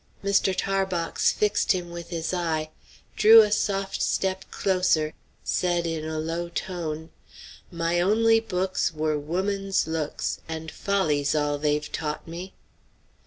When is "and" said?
10.49-10.71